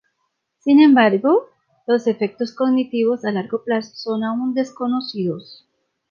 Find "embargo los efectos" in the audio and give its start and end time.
0.81-2.55